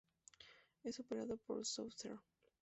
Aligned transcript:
Es 0.83 0.99
operado 0.99 1.37
por 1.37 1.63
Southern. 1.63 2.19